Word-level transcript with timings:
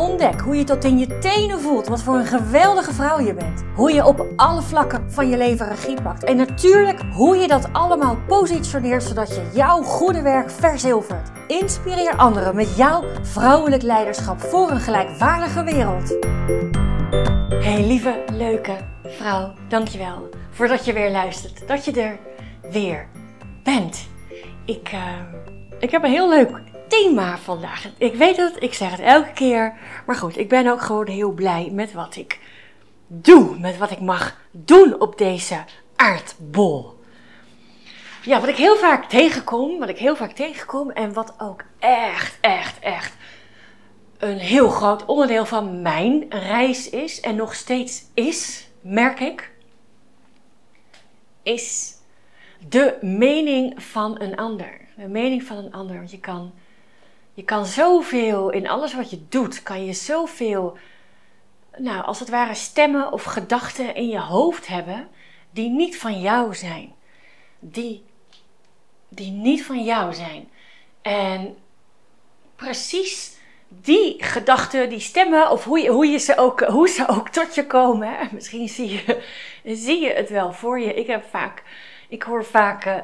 Ontdek 0.00 0.40
hoe 0.40 0.56
je 0.56 0.64
tot 0.64 0.84
in 0.84 0.98
je 0.98 1.18
tenen 1.18 1.60
voelt 1.60 1.86
wat 1.86 2.02
voor 2.02 2.14
een 2.14 2.26
geweldige 2.26 2.92
vrouw 2.92 3.20
je 3.20 3.34
bent. 3.34 3.64
Hoe 3.74 3.92
je 3.92 4.06
op 4.06 4.26
alle 4.36 4.62
vlakken 4.62 5.12
van 5.12 5.28
je 5.28 5.36
leven 5.36 5.68
regie 5.68 6.02
pakt. 6.02 6.24
En 6.24 6.36
natuurlijk 6.36 7.00
hoe 7.12 7.36
je 7.36 7.48
dat 7.48 7.72
allemaal 7.72 8.16
positioneert 8.26 9.02
zodat 9.02 9.28
je 9.28 9.50
jouw 9.54 9.82
goede 9.82 10.22
werk 10.22 10.50
verzilvert. 10.50 11.30
Inspireer 11.46 12.16
anderen 12.16 12.56
met 12.56 12.76
jouw 12.76 13.04
vrouwelijk 13.22 13.82
leiderschap 13.82 14.40
voor 14.40 14.70
een 14.70 14.80
gelijkwaardige 14.80 15.64
wereld. 15.64 16.16
Hey 17.64 17.86
lieve, 17.86 18.24
leuke 18.32 18.76
vrouw, 19.04 19.52
dankjewel 19.68 20.28
voordat 20.50 20.84
je 20.84 20.92
weer 20.92 21.10
luistert. 21.10 21.68
Dat 21.68 21.84
je 21.84 21.92
er 21.92 22.18
weer 22.70 23.08
bent. 23.62 24.08
Ik, 24.64 24.92
uh, 24.92 25.00
ik 25.78 25.90
heb 25.90 26.04
een 26.04 26.10
heel 26.10 26.28
leuk 26.28 26.62
thema 26.90 27.38
vandaag. 27.38 27.88
Ik 27.98 28.14
weet 28.14 28.36
het, 28.36 28.56
ik 28.58 28.74
zeg 28.74 28.90
het 28.90 29.00
elke 29.00 29.32
keer. 29.32 29.78
Maar 30.06 30.16
goed, 30.16 30.38
ik 30.38 30.48
ben 30.48 30.66
ook 30.66 30.80
gewoon 30.80 31.08
heel 31.08 31.30
blij 31.30 31.70
met 31.72 31.92
wat 31.92 32.16
ik 32.16 32.38
doe. 33.06 33.58
Met 33.58 33.78
wat 33.78 33.90
ik 33.90 34.00
mag 34.00 34.36
doen 34.50 35.00
op 35.00 35.18
deze 35.18 35.64
aardbol. 35.96 36.98
Ja, 38.22 38.40
wat 38.40 38.48
ik 38.48 38.56
heel 38.56 38.76
vaak 38.76 39.08
tegenkom, 39.08 39.78
wat 39.78 39.88
ik 39.88 39.98
heel 39.98 40.16
vaak 40.16 40.32
tegenkom 40.32 40.90
en 40.90 41.12
wat 41.12 41.34
ook 41.38 41.64
echt, 41.78 42.38
echt, 42.40 42.78
echt 42.78 43.16
een 44.18 44.38
heel 44.38 44.68
groot 44.68 45.04
onderdeel 45.04 45.46
van 45.46 45.82
mijn 45.82 46.26
reis 46.28 46.90
is 46.90 47.20
en 47.20 47.36
nog 47.36 47.54
steeds 47.54 48.04
is, 48.14 48.68
merk 48.80 49.20
ik, 49.20 49.50
is 51.42 51.94
de 52.68 52.96
mening 53.00 53.82
van 53.82 54.20
een 54.20 54.36
ander. 54.36 54.80
De 54.96 55.08
mening 55.08 55.42
van 55.42 55.56
een 55.56 55.72
ander. 55.72 55.96
Want 55.96 56.10
je 56.10 56.20
kan 56.20 56.52
je 57.40 57.46
kan 57.46 57.66
zoveel, 57.66 58.50
in 58.50 58.68
alles 58.68 58.94
wat 58.94 59.10
je 59.10 59.28
doet, 59.28 59.62
kan 59.62 59.84
je 59.84 59.92
zoveel, 59.92 60.76
nou, 61.76 62.04
als 62.04 62.18
het 62.20 62.28
ware 62.28 62.54
stemmen 62.54 63.12
of 63.12 63.24
gedachten 63.24 63.94
in 63.94 64.08
je 64.08 64.20
hoofd 64.20 64.66
hebben 64.66 65.08
die 65.50 65.70
niet 65.70 65.98
van 65.98 66.20
jou 66.20 66.54
zijn. 66.54 66.94
Die, 67.58 68.04
die 69.08 69.30
niet 69.30 69.64
van 69.64 69.84
jou 69.84 70.14
zijn. 70.14 70.48
En 71.02 71.56
precies 72.56 73.36
die 73.68 74.22
gedachten, 74.24 74.88
die 74.88 75.00
stemmen, 75.00 75.50
of 75.50 75.64
hoe, 75.64 75.80
je, 75.80 75.90
hoe, 75.90 76.06
je 76.06 76.18
ze, 76.18 76.36
ook, 76.36 76.60
hoe 76.60 76.88
ze 76.88 77.08
ook 77.08 77.28
tot 77.28 77.54
je 77.54 77.66
komen. 77.66 78.16
Misschien 78.32 78.68
zie 78.68 78.88
je, 78.88 79.22
zie 79.64 80.00
je 80.00 80.12
het 80.12 80.30
wel 80.30 80.52
voor 80.52 80.80
je. 80.80 80.94
Ik 80.94 81.06
heb 81.06 81.24
vaak 81.30 81.62
ik 82.10 82.22
hoor 82.22 82.44
vaak 82.44 82.86
uh, 82.86 82.94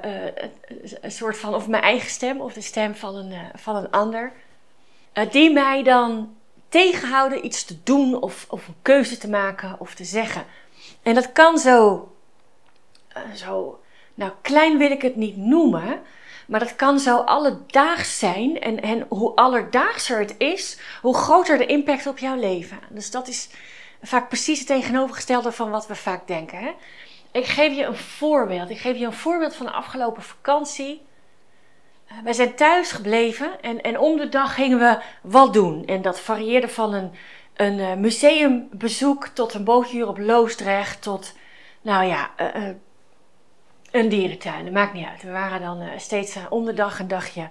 een 1.00 1.12
soort 1.12 1.38
van, 1.38 1.54
of 1.54 1.68
mijn 1.68 1.82
eigen 1.82 2.10
stem 2.10 2.40
of 2.40 2.52
de 2.52 2.60
stem 2.60 2.94
van 2.94 3.14
een, 3.14 3.30
uh, 3.30 3.38
van 3.54 3.76
een 3.76 3.90
ander, 3.90 4.32
die 5.30 5.52
mij 5.52 5.82
dan 5.82 6.36
tegenhouden 6.68 7.44
iets 7.44 7.64
te 7.64 7.82
doen 7.82 8.22
of, 8.22 8.46
of 8.48 8.68
een 8.68 8.76
keuze 8.82 9.18
te 9.18 9.28
maken 9.28 9.76
of 9.78 9.94
te 9.94 10.04
zeggen. 10.04 10.44
En 11.02 11.14
dat 11.14 11.32
kan 11.32 11.58
zo, 11.58 12.08
zo, 13.34 13.80
nou 14.14 14.32
klein 14.42 14.78
wil 14.78 14.90
ik 14.90 15.02
het 15.02 15.16
niet 15.16 15.36
noemen, 15.36 16.00
maar 16.46 16.60
dat 16.60 16.76
kan 16.76 16.98
zo 16.98 17.16
alledaags 17.16 18.18
zijn. 18.18 18.60
En, 18.60 18.82
en 18.82 19.06
hoe 19.08 19.34
alledaagser 19.34 20.18
het 20.18 20.34
is, 20.38 20.78
hoe 21.02 21.14
groter 21.14 21.58
de 21.58 21.66
impact 21.66 22.06
op 22.06 22.18
jouw 22.18 22.36
leven. 22.36 22.78
Dus 22.88 23.10
dat 23.10 23.28
is 23.28 23.48
vaak 24.02 24.28
precies 24.28 24.58
het 24.58 24.68
tegenovergestelde 24.68 25.52
van 25.52 25.70
wat 25.70 25.86
we 25.86 25.94
vaak 25.94 26.26
denken. 26.26 26.58
Hè? 26.58 26.70
Ik 27.36 27.46
geef 27.46 27.76
je 27.76 27.84
een 27.84 27.96
voorbeeld. 27.96 28.70
Ik 28.70 28.78
geef 28.78 28.98
je 28.98 29.04
een 29.04 29.12
voorbeeld 29.12 29.54
van 29.54 29.66
de 29.66 29.72
afgelopen 29.72 30.22
vakantie. 30.22 31.06
Uh, 32.12 32.18
wij 32.24 32.32
zijn 32.32 32.54
thuis 32.54 32.92
gebleven 32.92 33.62
en, 33.62 33.82
en 33.82 33.98
om 33.98 34.16
de 34.16 34.28
dag 34.28 34.54
gingen 34.54 34.78
we 34.78 34.98
wat 35.22 35.52
doen. 35.52 35.86
En 35.86 36.02
dat 36.02 36.20
varieerde 36.20 36.68
van 36.68 36.94
een, 36.94 37.12
een 37.54 37.78
uh, 37.78 37.94
museumbezoek 37.94 39.26
tot 39.26 39.54
een 39.54 39.64
bootje 39.64 40.06
op 40.06 40.18
Loosdrecht 40.18 41.02
tot, 41.02 41.34
nou 41.82 42.04
ja, 42.04 42.30
uh, 42.40 42.68
een 43.90 44.08
dierentuin. 44.08 44.64
Dat 44.64 44.74
maakt 44.74 44.92
niet 44.92 45.06
uit. 45.06 45.22
We 45.22 45.30
waren 45.30 45.60
dan 45.60 45.82
steeds 45.96 46.36
om 46.48 46.64
de 46.64 46.74
dag 46.74 46.98
een 46.98 47.08
dagje 47.08 47.48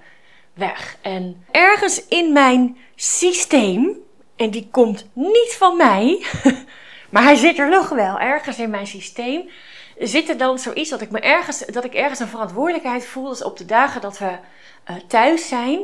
weg. 0.53 0.97
En 1.01 1.45
ergens 1.51 2.07
in 2.07 2.33
mijn 2.33 2.77
systeem, 2.95 3.97
en 4.35 4.49
die 4.49 4.67
komt 4.71 5.09
niet 5.13 5.55
van 5.57 5.77
mij, 5.77 6.25
maar 7.11 7.23
hij 7.23 7.35
zit 7.35 7.59
er 7.59 7.69
nog 7.69 7.89
wel, 7.89 8.19
ergens 8.19 8.59
in 8.59 8.69
mijn 8.69 8.87
systeem 8.87 9.49
zit 9.97 10.29
er 10.29 10.37
dan 10.37 10.59
zoiets 10.59 10.89
dat 10.89 11.01
ik, 11.01 11.11
me 11.11 11.19
ergens, 11.19 11.65
dat 11.65 11.83
ik 11.83 11.93
ergens 11.93 12.19
een 12.19 12.27
verantwoordelijkheid 12.27 13.05
voel. 13.05 13.29
Dus 13.29 13.43
op 13.43 13.57
de 13.57 13.65
dagen 13.65 14.01
dat 14.01 14.17
we 14.17 14.31
uh, 14.89 14.95
thuis 15.07 15.47
zijn, 15.47 15.79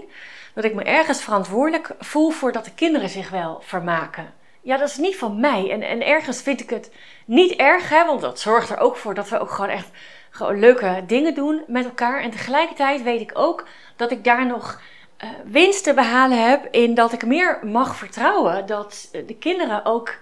dat 0.54 0.64
ik 0.64 0.74
me 0.74 0.84
ergens 0.84 1.22
verantwoordelijk 1.22 1.96
voel 2.00 2.30
voor 2.30 2.52
dat 2.52 2.66
de 2.66 2.74
kinderen 2.74 3.10
zich 3.10 3.30
wel 3.30 3.60
vermaken. 3.62 4.34
Ja, 4.62 4.78
dat 4.78 4.90
is 4.90 4.98
niet 4.98 5.18
van 5.18 5.40
mij. 5.40 5.72
En, 5.72 5.82
en 5.82 6.06
ergens 6.06 6.42
vind 6.42 6.62
ik 6.62 6.70
het 6.70 6.92
niet 7.26 7.52
erg, 7.52 7.90
hè, 7.90 8.06
want 8.06 8.22
dat 8.22 8.40
zorgt 8.40 8.70
er 8.70 8.78
ook 8.78 8.96
voor 8.98 9.14
dat 9.14 9.30
we 9.30 9.40
ook 9.40 9.52
gewoon 9.52 9.72
echt 9.72 9.90
gewoon 10.30 10.60
leuke 10.60 11.04
dingen 11.08 11.34
doen 11.34 11.64
met 11.68 11.86
elkaar. 11.86 12.22
En 12.22 12.32
tegelijkertijd 12.32 13.04
weet 13.04 13.22
ik 13.22 13.32
ook 13.34 13.68
dat 13.96 14.12
ik 14.12 14.24
daar 14.24 14.46
nog 14.46 14.82
uh, 15.24 15.30
winst 15.46 15.84
te 15.84 15.94
behalen 15.94 16.50
heb 16.50 16.68
in 16.72 16.94
dat 16.94 17.14
ik 17.14 17.26
meer 17.26 17.60
mag 17.64 17.96
vertrouwen 17.96 18.66
dat 18.66 19.10
de 19.12 19.36
kinderen 19.40 19.86
ook 19.86 20.16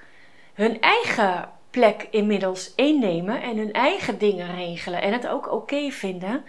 hun 0.53 0.81
eigen 0.81 1.49
plek 1.69 2.07
inmiddels 2.11 2.73
innemen 2.75 3.41
en 3.41 3.57
hun 3.57 3.73
eigen 3.73 4.17
dingen 4.17 4.55
regelen. 4.55 5.01
En 5.01 5.13
het 5.13 5.27
ook 5.27 5.51
oké 5.51 5.91
vinden 5.91 6.43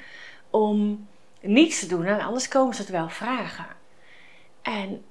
om 0.51 1.07
niets 1.41 1.81
te 1.81 1.87
doen. 1.87 2.05
En 2.05 2.21
anders 2.21 2.49
komen 2.49 2.75
ze 2.75 2.81
het 2.81 2.91
wel 2.91 3.09
vragen. 3.09 3.67
En 4.63 5.05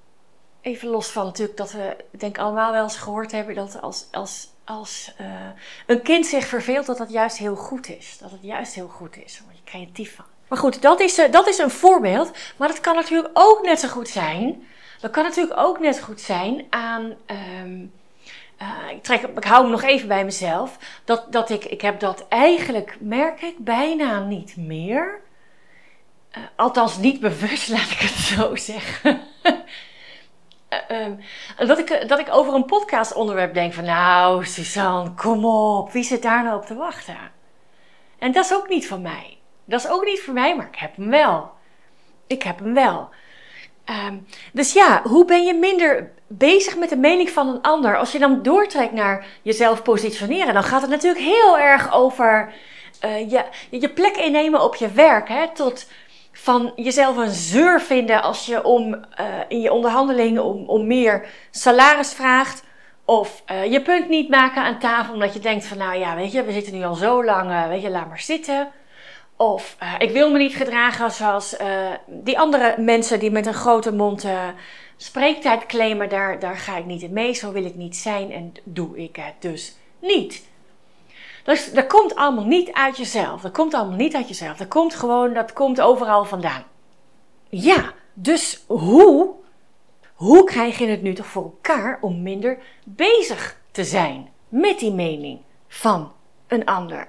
even 0.62 0.88
los 0.88 1.12
van 1.12 1.26
natuurlijk 1.26 1.58
dat 1.58 1.72
we, 1.72 1.96
denk 2.12 2.38
allemaal 2.38 2.72
wel 2.72 2.84
eens 2.84 2.98
gehoord 2.98 3.32
hebben 3.32 3.56
dat 3.56 3.82
als, 3.82 4.08
als, 4.12 4.48
als 4.64 5.14
uh, 5.22 5.28
een 5.88 6.02
kind 6.02 6.26
zich 6.26 6.46
verveelt, 6.46 6.86
dat 6.86 6.98
dat 6.98 7.12
juist 7.12 7.38
heel 7.38 7.56
goed 7.56 7.90
is. 7.90 8.18
Dat 8.18 8.32
het 8.32 8.42
juist 8.42 8.74
heel 8.74 8.88
goed 8.88 9.18
is. 9.18 9.34
Daar 9.38 9.44
word 9.46 9.58
je 9.58 9.64
creatief 9.64 10.16
van. 10.16 10.26
Maar 10.48 10.58
goed, 10.58 10.82
dat 10.82 11.00
is, 11.00 11.20
uh, 11.20 11.32
dat 11.32 11.48
is 11.48 11.58
een 11.58 11.70
voorbeeld. 11.70 12.32
Maar 12.58 12.68
dat 12.68 12.80
kan 12.80 12.96
natuurlijk 12.96 13.30
ook 13.34 13.62
net 13.62 13.80
zo 13.80 13.88
goed 13.88 14.10
zijn. 14.10 14.68
Dat 15.00 15.12
kan 15.12 15.24
natuurlijk 15.24 15.60
ook 15.60 15.80
net 15.80 15.96
zo 15.96 16.04
goed 16.04 16.22
zijn 16.22 16.66
aan. 16.70 17.16
Um, 17.62 17.92
uh, 18.62 18.92
ik, 18.92 19.04
trek, 19.04 19.22
ik 19.22 19.44
hou 19.44 19.62
hem 19.62 19.72
nog 19.72 19.84
even 19.84 20.08
bij 20.08 20.26
mezelf. 20.26 20.78
Dat, 21.06 21.32
dat 21.32 21.50
ik, 21.50 21.66
ik 21.66 21.82
heb 21.82 22.00
dat 22.00 22.28
eigenlijk, 22.28 22.98
merk 23.00 23.42
ik, 23.42 23.58
bijna 23.58 24.20
niet 24.20 24.58
meer. 24.58 25.22
Uh, 26.38 26.44
althans, 26.56 26.98
niet 26.98 27.20
bewust, 27.30 27.70
laat 27.70 27.92
ik 27.92 28.00
het 28.00 28.12
zo 28.12 28.56
zeggen. 28.56 29.22
uh, 29.44 29.52
um, 31.06 31.20
dat, 31.58 31.80
ik, 31.80 32.08
dat 32.08 32.20
ik 32.20 32.34
over 32.34 32.54
een 32.54 32.66
podcast 32.66 33.14
onderwerp 33.14 33.54
denk 33.54 33.74
van, 33.74 33.84
nou, 33.84 34.46
Suzanne, 34.46 35.14
kom 35.14 35.46
op, 35.46 35.92
wie 35.92 36.04
zit 36.04 36.22
daar 36.22 36.44
nou 36.44 36.58
op 36.58 36.66
te 36.66 36.76
wachten? 36.76 37.18
En 38.20 38.32
dat 38.32 38.46
is 38.46 38.54
ook 38.54 38.70
niet 38.70 38.88
van 38.88 39.02
mij. 39.02 39.38
Dat 39.66 39.80
is 39.80 39.90
ook 39.90 40.06
niet 40.06 40.22
voor 40.22 40.34
mij, 40.34 40.56
maar 40.56 40.68
ik 40.68 40.76
heb 40.76 40.96
hem 40.96 41.10
wel. 41.10 41.52
Ik 42.28 42.44
heb 42.44 42.60
hem 42.60 42.74
wel. 42.74 43.10
Um, 43.90 44.26
dus 44.54 44.74
ja, 44.74 45.02
hoe 45.04 45.26
ben 45.26 45.44
je 45.44 45.54
minder 45.54 46.12
bezig 46.28 46.78
met 46.78 46.90
de 46.90 46.98
mening 46.98 47.30
van 47.30 47.48
een 47.48 47.62
ander? 47.62 47.98
Als 47.98 48.12
je 48.12 48.20
dan 48.20 48.44
doortrekt 48.44 48.94
naar 48.94 49.26
jezelf 49.42 49.84
positioneren, 49.84 50.54
dan 50.54 50.64
gaat 50.64 50.82
het 50.82 50.90
natuurlijk 50.90 51.24
heel 51.24 51.60
erg 51.60 51.94
over 51.94 52.54
uh, 53.06 53.32
je, 53.32 53.44
je 53.70 53.90
plek 53.90 54.18
innemen 54.18 54.64
op 54.64 54.76
je 54.76 54.92
werk. 54.92 55.28
Hè, 55.28 55.54
tot 55.54 55.88
van 56.32 56.72
jezelf 56.76 57.18
een 57.18 57.30
zeur 57.30 57.82
vinden 57.82 58.22
als 58.22 58.46
je 58.46 58.64
om, 58.64 58.94
uh, 58.94 59.26
in 59.48 59.62
je 59.62 59.72
onderhandelingen 59.72 60.44
om, 60.44 60.66
om 60.66 60.88
meer 60.88 61.28
salaris 61.52 62.14
vraagt. 62.14 62.64
Of 63.06 63.44
uh, 63.52 63.72
je 63.72 63.82
punt 63.82 64.10
niet 64.10 64.30
maken 64.30 64.64
aan 64.64 64.80
tafel 64.80 65.14
omdat 65.14 65.34
je 65.34 65.40
denkt 65.40 65.66
van 65.66 65.78
nou 65.78 66.00
ja, 66.00 66.16
weet 66.16 66.32
je, 66.32 66.44
we 66.44 66.52
zitten 66.52 66.74
nu 66.74 66.84
al 66.84 66.96
zo 66.96 67.24
lang, 67.24 67.68
weet 67.68 67.82
je, 67.82 67.90
laat 67.90 68.08
maar 68.08 68.20
zitten. 68.20 68.68
Of 69.42 69.78
uh, 69.84 69.94
ik 69.98 70.12
wil 70.12 70.32
me 70.32 70.38
niet 70.38 70.56
gedragen 70.56 71.12
zoals 71.12 71.60
uh, 71.60 71.68
die 72.06 72.40
andere 72.40 72.76
mensen 72.78 73.20
die 73.20 73.32
met 73.32 73.46
een 73.46 73.54
grote 73.54 73.94
mond 73.94 74.24
uh, 74.24 74.48
spreektijd 74.98 75.66
claimen. 75.66 76.10
Daar, 76.10 76.40
daar 76.40 76.58
ga 76.58 76.78
ik 76.78 76.86
niet 76.86 77.02
in 77.02 77.14
mee. 77.14 77.34
Zo 77.34 77.52
wil 77.52 77.66
ik 77.66 77.76
niet 77.76 77.96
zijn 77.96 78.32
en 78.32 78.54
doe 78.64 78.98
ik 78.98 79.16
het 79.16 79.34
dus 79.40 79.76
niet. 80.00 80.50
Dus 81.44 81.72
dat 81.72 81.88
komt 81.88 82.16
allemaal 82.16 82.46
niet 82.46 82.72
uit 82.72 82.98
jezelf. 82.98 83.42
Dat 83.42 83.52
komt 83.52 83.74
allemaal 83.74 83.98
niet 83.98 84.16
uit 84.16 84.28
jezelf. 84.28 84.58
Dat 84.58 84.68
komt 84.68 84.96
gewoon, 84.96 85.34
dat 85.34 85.54
komt 85.54 85.82
overal 85.82 86.26
vandaan. 86.26 86.64
Ja, 87.50 87.94
dus 88.14 88.64
hoe, 88.68 89.30
hoe 90.14 90.44
krijg 90.44 90.78
je 90.78 90.88
het 90.88 91.02
nu 91.02 91.14
toch 91.14 91.26
voor 91.26 91.44
elkaar 91.44 91.98
om 92.02 92.22
minder 92.22 92.58
bezig 92.84 93.60
te 93.72 93.84
zijn 93.84 94.30
met 94.50 94.80
die 94.80 94.94
mening 94.94 95.40
van 95.68 96.12
een 96.48 96.66
ander? 96.66 97.08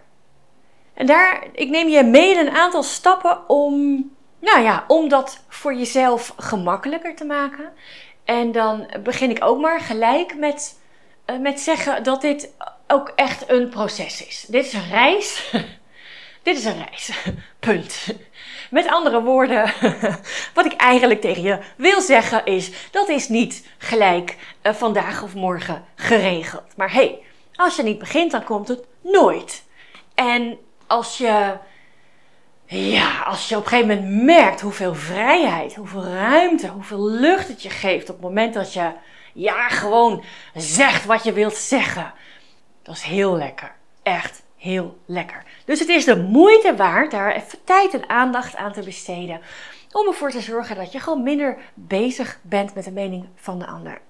En 1.00 1.06
daar, 1.06 1.46
ik 1.52 1.68
neem 1.68 1.88
je 1.88 2.02
mee 2.02 2.30
in 2.30 2.46
een 2.46 2.56
aantal 2.56 2.82
stappen 2.82 3.48
om, 3.48 3.74
nou 4.40 4.60
ja, 4.60 4.84
om 4.86 5.08
dat 5.08 5.44
voor 5.48 5.74
jezelf 5.74 6.34
gemakkelijker 6.36 7.16
te 7.16 7.24
maken. 7.24 7.72
En 8.24 8.52
dan 8.52 8.90
begin 9.02 9.30
ik 9.30 9.44
ook 9.44 9.60
maar 9.60 9.80
gelijk 9.80 10.36
met, 10.36 10.80
uh, 11.26 11.38
met 11.38 11.60
zeggen 11.60 12.02
dat 12.02 12.20
dit 12.20 12.50
ook 12.86 13.12
echt 13.16 13.50
een 13.50 13.68
proces 13.68 14.26
is. 14.26 14.44
Dit 14.48 14.64
is 14.64 14.72
een 14.72 14.88
reis. 14.90 15.52
dit 16.42 16.56
is 16.56 16.64
een 16.64 16.84
reis. 16.84 17.10
Punt. 17.60 18.06
Met 18.70 18.88
andere 18.88 19.22
woorden, 19.22 19.72
wat 20.54 20.64
ik 20.64 20.72
eigenlijk 20.72 21.20
tegen 21.20 21.42
je 21.42 21.58
wil 21.76 22.00
zeggen 22.00 22.44
is: 22.44 22.70
dat 22.90 23.08
is 23.08 23.28
niet 23.28 23.66
gelijk 23.78 24.36
uh, 24.62 24.72
vandaag 24.72 25.22
of 25.22 25.34
morgen 25.34 25.84
geregeld. 25.94 26.76
Maar 26.76 26.92
hey, 26.92 27.18
als 27.54 27.76
je 27.76 27.82
niet 27.82 27.98
begint, 27.98 28.30
dan 28.30 28.44
komt 28.44 28.68
het 28.68 28.84
nooit. 29.02 29.64
En 30.14 30.58
als 30.90 31.18
je, 31.18 31.56
ja, 32.66 33.22
als 33.22 33.48
je 33.48 33.56
op 33.56 33.62
een 33.62 33.68
gegeven 33.68 34.02
moment 34.02 34.24
merkt 34.24 34.60
hoeveel 34.60 34.94
vrijheid, 34.94 35.74
hoeveel 35.74 36.04
ruimte, 36.04 36.68
hoeveel 36.68 37.10
lucht 37.10 37.48
het 37.48 37.62
je 37.62 37.70
geeft 37.70 38.08
op 38.10 38.16
het 38.16 38.24
moment 38.24 38.54
dat 38.54 38.72
je, 38.72 38.92
ja, 39.32 39.68
gewoon 39.68 40.24
zegt 40.54 41.04
wat 41.04 41.24
je 41.24 41.32
wilt 41.32 41.54
zeggen. 41.54 42.12
Dat 42.82 42.94
is 42.94 43.02
heel 43.02 43.36
lekker. 43.36 43.74
Echt 44.02 44.42
heel 44.56 44.98
lekker. 45.06 45.44
Dus 45.64 45.78
het 45.78 45.88
is 45.88 46.04
de 46.04 46.16
moeite 46.16 46.76
waard 46.76 47.10
daar 47.10 47.32
even 47.32 47.64
tijd 47.64 47.94
en 47.94 48.08
aandacht 48.08 48.56
aan 48.56 48.72
te 48.72 48.82
besteden. 48.82 49.40
Om 49.92 50.06
ervoor 50.06 50.30
te 50.30 50.40
zorgen 50.40 50.76
dat 50.76 50.92
je 50.92 51.00
gewoon 51.00 51.22
minder 51.22 51.58
bezig 51.74 52.38
bent 52.42 52.74
met 52.74 52.84
de 52.84 52.92
mening 52.92 53.28
van 53.34 53.58
de 53.58 53.66
ander. 53.66 54.00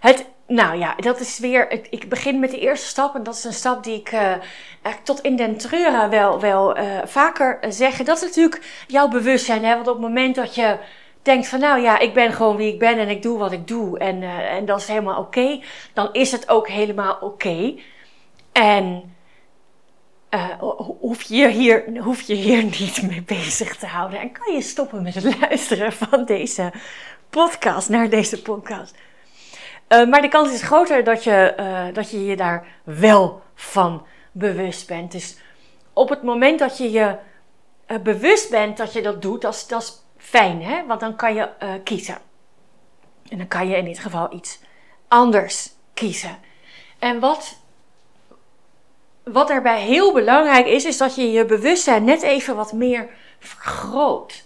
Het, 0.00 0.26
nou 0.46 0.78
ja, 0.78 0.94
dat 0.94 1.20
is 1.20 1.38
weer. 1.38 1.70
Ik, 1.90 2.08
begin 2.08 2.40
met 2.40 2.50
de 2.50 2.58
eerste 2.58 2.86
stap. 2.86 3.14
En 3.14 3.22
dat 3.22 3.34
is 3.34 3.44
een 3.44 3.52
stap 3.52 3.84
die 3.84 4.00
ik 4.00 4.12
uh, 4.12 4.32
tot 5.02 5.20
in 5.20 5.36
den 5.36 5.56
treuren 5.56 6.10
wel, 6.10 6.40
wel 6.40 6.78
uh, 6.78 6.98
vaker 7.04 7.58
zeg. 7.68 7.96
Dat 7.96 8.16
is 8.16 8.22
natuurlijk 8.22 8.84
jouw 8.86 9.08
bewustzijn. 9.08 9.64
Hè? 9.64 9.74
Want 9.74 9.88
op 9.88 9.94
het 9.94 10.02
moment 10.02 10.34
dat 10.34 10.54
je 10.54 10.78
denkt 11.22 11.48
van 11.48 11.60
nou 11.60 11.80
ja, 11.80 11.98
ik 11.98 12.14
ben 12.14 12.32
gewoon 12.32 12.56
wie 12.56 12.72
ik 12.72 12.78
ben 12.78 12.98
en 12.98 13.08
ik 13.08 13.22
doe 13.22 13.38
wat 13.38 13.52
ik 13.52 13.68
doe. 13.68 13.98
En, 13.98 14.22
en 14.22 14.64
dat 14.64 14.80
is 14.80 14.86
helemaal 14.88 15.20
oké. 15.20 15.60
Dan 15.92 16.08
is 16.12 16.32
het 16.32 16.48
ook 16.48 16.68
helemaal 16.68 17.18
oké. 17.20 17.74
En 18.52 19.14
hoef, 21.00 21.22
je 21.22 21.48
hier, 21.48 21.84
hoef 21.98 22.20
je 22.20 22.34
hier 22.34 22.64
niet 22.80 23.02
mee 23.02 23.22
bezig 23.22 23.76
te 23.76 23.86
houden. 23.86 24.20
En 24.20 24.32
kan 24.32 24.54
je 24.54 24.62
stoppen 24.62 25.02
met 25.02 25.14
het 25.14 25.40
luisteren 25.40 25.92
van 25.92 26.24
deze 26.24 26.72
podcast, 27.30 27.88
naar 27.88 28.08
deze 28.08 28.42
podcast. 28.42 28.94
Uh, 29.88 30.06
maar 30.08 30.22
de 30.22 30.28
kans 30.28 30.52
is 30.52 30.62
groter 30.62 31.04
dat 31.04 31.24
je, 31.24 31.54
uh, 31.60 31.94
dat 31.94 32.10
je 32.10 32.24
je 32.24 32.36
daar 32.36 32.66
wel 32.84 33.42
van 33.54 34.06
bewust 34.32 34.86
bent. 34.86 35.12
Dus 35.12 35.38
op 35.92 36.08
het 36.08 36.22
moment 36.22 36.58
dat 36.58 36.78
je 36.78 36.90
je 36.90 37.16
bewust 38.02 38.50
bent 38.50 38.76
dat 38.76 38.92
je 38.92 39.02
dat 39.02 39.22
doet, 39.22 39.42
dat 39.42 39.54
is, 39.54 39.66
dat 39.66 39.82
is 39.82 40.02
fijn, 40.18 40.62
hè? 40.62 40.86
want 40.86 41.00
dan 41.00 41.16
kan 41.16 41.34
je 41.34 41.48
kiezen. 41.84 42.18
En 43.28 43.38
dan 43.38 43.48
kan 43.48 43.68
je 43.68 43.76
in 43.76 43.84
dit 43.84 43.98
geval 43.98 44.32
iets 44.34 44.60
anders 45.08 45.70
kiezen. 45.94 46.38
En 46.98 47.20
wat 47.20 47.56
wat 49.32 49.48
daarbij 49.48 49.80
heel 49.80 50.12
belangrijk 50.12 50.66
is, 50.66 50.84
is 50.84 50.96
dat 50.96 51.14
je 51.14 51.30
je 51.30 51.44
bewustzijn 51.44 52.04
net 52.04 52.22
even 52.22 52.56
wat 52.56 52.72
meer 52.72 53.08
vergroot. 53.38 54.44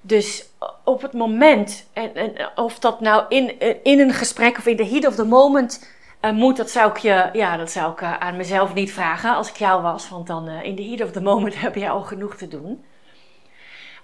Dus 0.00 0.48
op 0.84 1.02
het 1.02 1.12
moment, 1.12 1.86
en, 1.92 2.14
en 2.14 2.50
of 2.54 2.78
dat 2.78 3.00
nou 3.00 3.24
in, 3.28 3.60
in 3.82 4.00
een 4.00 4.12
gesprek 4.12 4.58
of 4.58 4.66
in 4.66 4.76
de 4.76 4.86
heat 4.86 5.06
of 5.06 5.14
the 5.14 5.24
moment 5.24 5.90
uh, 6.20 6.30
moet, 6.30 6.56
dat 6.56 6.70
zou 6.70 6.90
ik, 6.90 6.96
je, 6.96 7.30
ja, 7.32 7.56
dat 7.56 7.70
zou 7.70 7.92
ik 7.92 8.00
uh, 8.00 8.18
aan 8.18 8.36
mezelf 8.36 8.74
niet 8.74 8.92
vragen 8.92 9.34
als 9.34 9.48
ik 9.48 9.56
jou 9.56 9.82
was. 9.82 10.08
Want 10.08 10.26
dan 10.26 10.48
uh, 10.48 10.62
in 10.62 10.74
de 10.74 10.84
heat 10.84 11.02
of 11.02 11.10
the 11.10 11.20
moment 11.20 11.60
heb 11.60 11.74
je 11.74 11.88
al 11.88 12.02
genoeg 12.02 12.36
te 12.36 12.48
doen. 12.48 12.84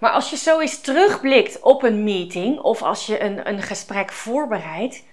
Maar 0.00 0.10
als 0.10 0.30
je 0.30 0.36
zo 0.36 0.60
eens 0.60 0.80
terugblikt 0.80 1.60
op 1.60 1.82
een 1.82 2.04
meeting 2.04 2.58
of 2.58 2.82
als 2.82 3.06
je 3.06 3.22
een, 3.22 3.48
een 3.48 3.62
gesprek 3.62 4.12
voorbereidt, 4.12 5.04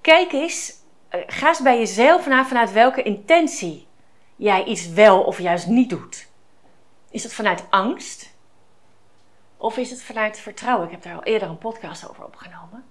kijk 0.00 0.32
eens, 0.32 0.72
ga 1.10 1.48
eens 1.48 1.62
bij 1.62 1.78
jezelf 1.78 2.26
na 2.26 2.44
vanuit 2.44 2.72
welke 2.72 3.02
intentie 3.02 3.86
jij 4.36 4.64
iets 4.64 4.88
wel 4.88 5.22
of 5.22 5.38
juist 5.38 5.66
niet 5.66 5.90
doet? 5.90 6.26
Is 7.10 7.22
het 7.22 7.32
vanuit 7.32 7.64
angst? 7.70 8.33
Of 9.56 9.76
is 9.76 9.90
het 9.90 10.02
vanuit 10.02 10.38
vertrouwen? 10.38 10.86
Ik 10.86 10.92
heb 10.92 11.02
daar 11.02 11.14
al 11.14 11.22
eerder 11.22 11.48
een 11.48 11.58
podcast 11.58 12.08
over 12.08 12.24
opgenomen. 12.24 12.84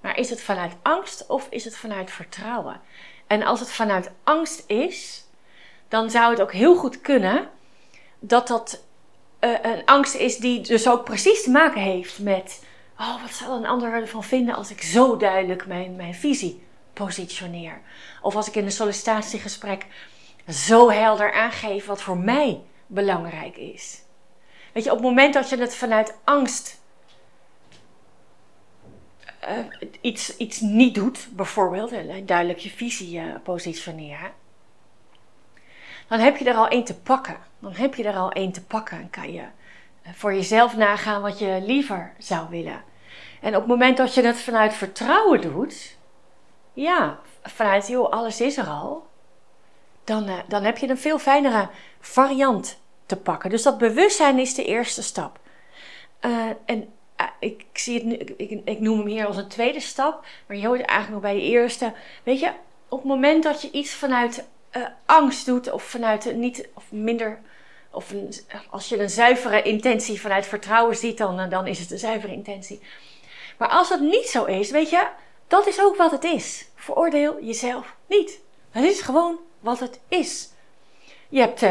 Maar 0.00 0.18
is 0.18 0.30
het 0.30 0.42
vanuit 0.42 0.72
angst 0.82 1.26
of 1.26 1.46
is 1.50 1.64
het 1.64 1.76
vanuit 1.76 2.10
vertrouwen? 2.10 2.80
En 3.26 3.42
als 3.42 3.60
het 3.60 3.70
vanuit 3.70 4.10
angst 4.24 4.64
is, 4.66 5.24
dan 5.88 6.10
zou 6.10 6.30
het 6.30 6.40
ook 6.40 6.52
heel 6.52 6.76
goed 6.76 7.00
kunnen 7.00 7.48
dat 8.18 8.48
dat 8.48 8.84
uh, 9.40 9.50
een 9.62 9.84
angst 9.84 10.14
is 10.14 10.36
die 10.36 10.60
dus 10.60 10.88
ook 10.88 11.04
precies 11.04 11.42
te 11.42 11.50
maken 11.50 11.80
heeft 11.80 12.18
met: 12.18 12.64
oh, 12.98 13.22
wat 13.22 13.30
zal 13.30 13.56
een 13.56 13.66
ander 13.66 13.92
ervan 13.92 14.24
vinden 14.24 14.54
als 14.54 14.70
ik 14.70 14.82
zo 14.82 15.16
duidelijk 15.16 15.66
mijn, 15.66 15.96
mijn 15.96 16.14
visie 16.14 16.62
positioneer? 16.92 17.80
Of 18.22 18.36
als 18.36 18.48
ik 18.48 18.54
in 18.54 18.64
een 18.64 18.72
sollicitatiegesprek 18.72 19.86
zo 20.48 20.90
helder 20.90 21.32
aangeven 21.32 21.88
wat 21.88 22.02
voor 22.02 22.18
mij 22.18 22.62
belangrijk 22.86 23.56
is. 23.56 24.03
Weet 24.74 24.84
je, 24.84 24.90
op 24.90 24.96
het 24.96 25.06
moment 25.06 25.34
dat 25.34 25.48
je 25.48 25.56
het 25.56 25.74
vanuit 25.74 26.14
angst 26.24 26.80
uh, 29.48 29.88
iets, 30.00 30.36
iets 30.36 30.60
niet 30.60 30.94
doet, 30.94 31.28
bijvoorbeeld 31.30 31.90
duidelijk 32.26 32.58
je 32.58 32.70
visie 32.70 33.18
uh, 33.18 33.34
positioneren, 33.42 34.32
dan 36.08 36.18
heb 36.18 36.36
je 36.36 36.44
er 36.44 36.54
al 36.54 36.68
één 36.68 36.84
te 36.84 37.00
pakken. 37.00 37.36
Dan 37.58 37.72
heb 37.72 37.94
je 37.94 38.04
er 38.04 38.16
al 38.16 38.32
één 38.32 38.52
te 38.52 38.64
pakken 38.64 38.98
en 38.98 39.10
kan 39.10 39.32
je 39.32 39.40
uh, 39.40 40.12
voor 40.14 40.34
jezelf 40.34 40.76
nagaan 40.76 41.22
wat 41.22 41.38
je 41.38 41.62
liever 41.66 42.12
zou 42.18 42.48
willen. 42.48 42.82
En 43.40 43.54
op 43.54 43.60
het 43.60 43.70
moment 43.70 43.96
dat 43.96 44.14
je 44.14 44.22
het 44.22 44.40
vanuit 44.40 44.74
vertrouwen 44.74 45.40
doet, 45.40 45.96
ja, 46.72 47.18
vanuit 47.42 47.86
joh, 47.88 48.10
alles 48.12 48.40
is 48.40 48.56
er 48.56 48.66
al, 48.66 49.06
dan, 50.04 50.30
dan 50.48 50.64
heb 50.64 50.78
je 50.78 50.88
een 50.88 50.98
veel 50.98 51.18
fijnere 51.18 51.68
variant 52.00 52.82
te 53.14 53.20
pakken. 53.22 53.50
Dus 53.50 53.62
dat 53.62 53.78
bewustzijn 53.78 54.38
is 54.38 54.54
de 54.54 54.64
eerste 54.64 55.02
stap. 55.02 55.38
Uh, 56.20 56.46
en 56.64 56.92
uh, 57.20 57.26
ik, 57.38 57.64
zie 57.72 57.94
het 57.94 58.04
nu, 58.04 58.14
ik, 58.14 58.60
ik, 58.64 58.80
noem 58.80 58.98
hem 58.98 59.06
hier 59.06 59.26
als 59.26 59.36
een 59.36 59.48
tweede 59.48 59.80
stap, 59.80 60.24
maar 60.46 60.56
je 60.56 60.66
hoort 60.66 60.80
eigenlijk 60.80 61.10
nog 61.10 61.32
bij 61.32 61.40
de 61.40 61.48
eerste. 61.48 61.92
Weet 62.22 62.40
je, 62.40 62.50
op 62.88 62.98
het 62.98 63.08
moment 63.08 63.42
dat 63.42 63.62
je 63.62 63.70
iets 63.70 63.94
vanuit 63.94 64.44
angst 65.06 65.46
doet, 65.46 65.72
of 65.72 65.82
vanuit 65.82 66.36
niet, 66.36 66.68
of 66.74 66.84
minder, 66.88 67.40
of 67.90 68.10
een, 68.10 68.34
als 68.70 68.88
je 68.88 69.00
een 69.00 69.10
zuivere 69.10 69.62
intentie 69.62 70.20
vanuit 70.20 70.46
vertrouwen 70.46 70.96
ziet, 70.96 71.18
dan, 71.18 71.48
dan 71.48 71.66
is 71.66 71.78
het 71.78 71.90
een 71.90 71.98
zuivere 71.98 72.32
intentie. 72.32 72.80
Maar 73.58 73.68
als 73.68 73.88
het 73.88 74.00
niet 74.00 74.26
zo 74.26 74.44
is, 74.44 74.70
weet 74.70 74.90
je, 74.90 75.06
dat 75.48 75.66
is 75.66 75.80
ook 75.80 75.96
wat 75.96 76.10
het 76.10 76.24
is. 76.24 76.66
Veroordeel 76.74 77.44
jezelf 77.44 77.96
niet. 78.06 78.40
Het 78.70 78.84
is 78.84 79.00
gewoon 79.00 79.38
wat 79.60 79.80
het 79.80 80.00
is. 80.08 80.48
Je 81.28 81.40
hebt 81.40 81.62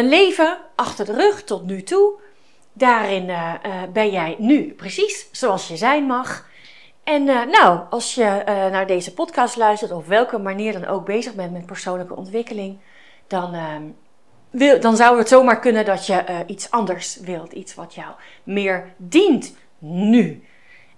een 0.00 0.08
leven 0.08 0.58
achter 0.76 1.04
de 1.04 1.12
rug 1.12 1.44
tot 1.44 1.66
nu 1.66 1.82
toe. 1.82 2.12
Daarin 2.72 3.28
uh, 3.28 3.54
ben 3.92 4.10
jij 4.10 4.36
nu 4.38 4.72
precies 4.72 5.28
zoals 5.32 5.68
je 5.68 5.76
zijn 5.76 6.04
mag. 6.04 6.48
En 7.04 7.24
nou, 7.24 7.80
als 7.90 8.14
je 8.14 8.42
naar 8.46 8.86
deze 8.86 9.14
podcast 9.14 9.56
luistert, 9.56 9.92
of 9.92 10.06
welke 10.06 10.38
manier 10.38 10.72
dan 10.72 10.86
ook 10.86 11.04
bezig 11.04 11.34
bent 11.34 11.52
met 11.52 11.66
persoonlijke 11.66 12.16
ontwikkeling, 12.16 12.78
dan, 13.26 13.54
ehm, 13.54 13.82
wil, 14.50 14.80
dan 14.80 14.96
zou 14.96 15.18
het 15.18 15.28
zomaar 15.28 15.58
kunnen 15.58 15.84
dat 15.84 16.06
je 16.06 16.44
iets 16.46 16.70
anders 16.70 17.16
wilt. 17.16 17.52
Iets 17.52 17.74
wat 17.74 17.94
jou 17.94 18.08
meer 18.42 18.94
dient 18.96 19.56
nu. 19.78 20.44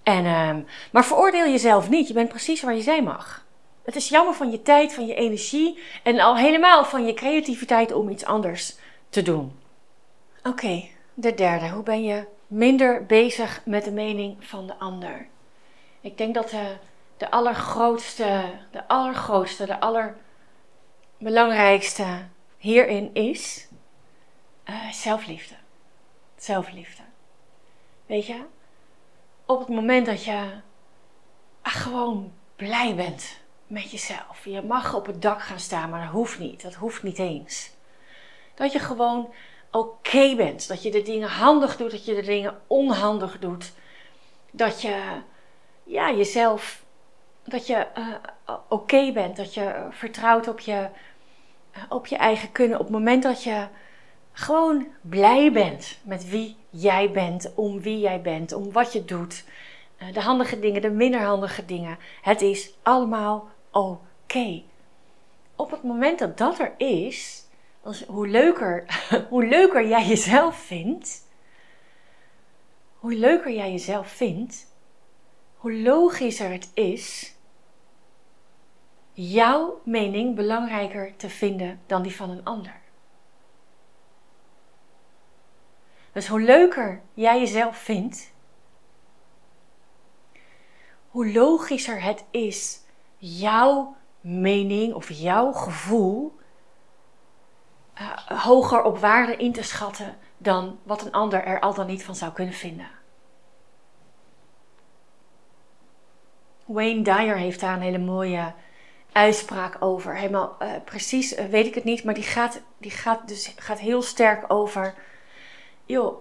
En, 0.03 0.25
ehm, 0.25 0.61
maar 0.93 1.05
veroordeel 1.05 1.47
jezelf 1.47 1.89
niet. 1.89 2.09
Je 2.09 2.15
bent 2.15 2.29
precies 2.29 2.63
waar 2.63 2.75
je 2.75 2.83
zijn 2.83 3.05
mag. 3.05 3.47
Het 3.85 3.97
is 3.97 4.09
jammer 4.09 4.35
van 4.35 4.51
je 4.51 4.63
tijd, 4.63 4.95
van 4.95 5.07
je 5.07 5.15
energie 5.15 5.79
en 6.03 6.21
al 6.21 6.37
helemaal 6.37 6.85
van 6.85 7.07
je 7.07 7.15
creativiteit 7.15 7.93
om 7.93 8.09
iets 8.09 8.25
anders 8.25 8.77
te 9.13 9.23
doen. 9.23 9.61
Oké, 10.43 10.89
de 11.15 11.35
derde. 11.35 11.69
Hoe 11.69 11.83
ben 11.83 12.05
je 12.05 12.27
minder 12.47 13.07
bezig 13.07 13.63
met 13.65 13.85
de 13.85 13.93
mening 13.93 14.47
van 14.47 14.67
de 14.67 14.79
ander? 14.79 15.27
Ik 16.01 16.19
denk 16.19 16.35
dat 16.35 16.51
de, 16.51 16.77
de 17.17 17.31
allergrootste, 17.31 18.45
de 18.71 18.89
allergrootste, 18.89 19.67
de 19.67 19.81
allerbelangrijkste 19.81 22.07
hierin 22.59 23.15
is 23.15 23.69
uh, 24.69 24.91
zelfliefde. 24.91 25.55
Zelfliefde. 26.37 27.03
Weet 28.07 28.27
je, 28.27 28.45
op 29.47 29.59
het 29.59 29.69
moment 29.69 30.07
dat 30.07 30.25
je 30.25 30.51
ach, 31.63 31.83
gewoon 31.83 32.33
blij 32.57 32.95
bent 32.95 33.41
met 33.67 33.91
jezelf. 33.91 34.45
Je 34.45 34.63
mag 34.63 34.95
op 34.95 35.07
het 35.07 35.23
dak 35.23 35.43
gaan 35.43 35.61
staan, 35.61 35.91
maar 35.91 36.03
dat 36.03 36.13
hoeft 36.13 36.39
niet. 36.39 36.63
Dat 36.63 36.75
hoeft 36.75 37.03
niet 37.03 37.19
eens. 37.19 37.71
Dat 38.63 38.73
je 38.73 38.79
gewoon 38.79 39.33
oké 39.71 40.35
bent. 40.37 40.69
Dat 40.69 40.83
je 40.83 40.91
de 40.91 41.03
dingen 41.03 41.29
handig 41.29 41.77
doet, 41.77 41.91
dat 41.91 42.05
je 42.05 42.15
de 42.15 42.23
dingen 42.23 42.61
onhandig 42.67 43.39
doet. 43.39 43.73
Dat 44.51 44.83
je 44.83 45.21
ja, 45.85 46.13
jezelf, 46.13 46.85
dat 47.45 47.67
je 47.67 47.87
uh, 47.99 48.55
oké 48.69 49.13
bent. 49.13 49.37
Dat 49.37 49.55
je 49.55 49.87
vertrouwt 49.91 50.49
op 50.49 50.61
je, 50.61 50.89
eh, 51.73 51.83
op 51.89 52.07
je 52.07 52.17
eigen 52.17 52.53
kunnen. 52.53 52.79
Op 52.79 52.85
het 52.85 52.93
moment 52.93 53.23
dat 53.23 53.43
je 53.43 53.67
gewoon 54.33 54.87
blij 55.01 55.53
bent 55.53 55.99
met 56.03 56.29
wie 56.29 56.57
jij 56.71 57.11
bent, 57.11 57.53
om 57.55 57.81
wie 57.81 57.99
jij 57.99 58.21
bent, 58.21 58.53
om 58.53 58.73
wat 58.73 58.93
je 58.93 59.05
doet. 59.05 59.45
Eh, 59.97 60.13
de 60.13 60.21
handige 60.21 60.59
dingen, 60.59 60.83
de 60.83 60.91
minder 60.91 61.21
handige 61.21 61.65
dingen. 61.65 61.99
Het 62.23 62.41
is 62.43 62.73
allemaal 62.83 63.49
oké. 63.71 64.63
Op 65.57 65.71
het 65.71 65.83
moment 65.83 66.19
dat 66.19 66.39
dat 66.39 66.59
er 66.59 66.73
is, 66.77 67.42
hoe, 68.07 68.29
leuker, 68.29 68.85
hoe 69.31 69.47
leuker 69.47 69.89
jij 69.89 70.07
jezelf 70.07 70.57
vindt, 70.57 71.29
hoe 72.99 73.15
leuker 73.15 73.53
jij 73.53 73.71
jezelf 73.71 74.09
vindt, 74.09 74.67
hoe 75.57 75.73
logischer 75.73 76.51
het 76.51 76.71
is 76.75 77.35
jouw 79.13 79.81
mening 79.85 80.35
belangrijker 80.35 81.17
te 81.17 81.29
vinden 81.29 81.81
dan 81.87 82.03
die 82.03 82.17
van 82.17 82.31
een 82.31 82.45
ander. 82.45 82.81
Dus 86.13 86.27
hoe 86.27 86.41
leuker 86.41 87.01
jij 87.15 87.39
jezelf 87.39 87.77
vindt, 87.77 88.33
hoe 91.09 91.33
logischer 91.33 92.03
het 92.03 92.25
is 92.31 92.81
jouw 93.19 93.97
mening 94.21 94.95
of 94.95 95.11
jouw 95.11 95.53
gevoel 95.53 96.41
uh, 98.01 98.43
hoger 98.43 98.83
op 98.83 98.99
waarde 98.99 99.37
in 99.37 99.53
te 99.53 99.63
schatten 99.63 100.17
dan 100.39 100.79
wat 100.83 101.05
een 101.05 101.13
ander 101.13 101.45
er 101.45 101.61
al 101.61 101.75
dan 101.75 101.87
niet 101.87 102.05
van 102.05 102.17
zou 102.17 102.33
kunnen 102.33 102.55
vinden. 102.55 102.89
Wayne 106.65 107.03
Dyer 107.03 107.37
heeft 107.37 107.61
daar 107.61 107.75
een 107.75 107.83
hele 107.83 107.99
mooie 107.99 108.53
uitspraak 109.13 109.77
over. 109.81 110.17
Helemaal 110.17 110.57
uh, 110.63 110.69
precies 110.85 111.39
uh, 111.39 111.45
weet 111.45 111.67
ik 111.67 111.75
het 111.75 111.85
niet, 111.85 112.05
maar 112.05 112.15
die 112.15 112.23
gaat, 112.23 112.63
die 112.79 112.91
gaat 112.91 113.29
dus 113.29 113.55
gaat 113.57 113.79
heel 113.79 114.03
sterk 114.03 114.53
over. 114.53 114.95
Joh, 115.85 116.17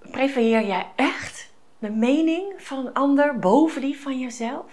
prefereer 0.00 0.66
jij 0.66 0.86
echt 0.96 1.52
de 1.78 1.90
mening 1.90 2.52
van 2.56 2.86
een 2.86 2.92
ander 2.92 3.38
boven 3.38 3.80
die 3.80 4.00
van 4.00 4.18
jezelf? 4.18 4.72